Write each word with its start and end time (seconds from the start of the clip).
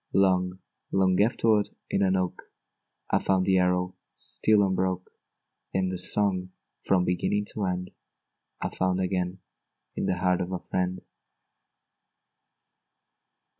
Long, 0.13 0.57
long 0.91 1.21
afterward, 1.21 1.69
in 1.91 2.01
an 2.01 2.15
oak, 2.15 2.41
I 3.11 3.19
found 3.19 3.45
the 3.45 3.59
arrow 3.59 3.95
still 4.15 4.63
unbroke; 4.63 5.11
And 5.75 5.91
the 5.91 5.97
song, 5.99 6.53
from 6.81 7.05
beginning 7.05 7.45
to 7.53 7.65
end, 7.65 7.91
I 8.59 8.69
found 8.69 8.99
again 8.99 9.41
in 9.95 10.07
the 10.07 10.17
heart 10.17 10.41
of 10.41 10.51
a 10.51 10.57
friend. 10.57 11.03